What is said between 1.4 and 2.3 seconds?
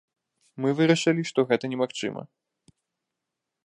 гэта немагчыма.